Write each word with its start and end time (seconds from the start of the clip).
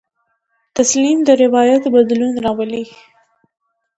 تسلیم 0.77 1.17
د 1.27 1.29
روایت 1.43 1.83
بدلون 1.93 2.33
راولي. 2.45 2.83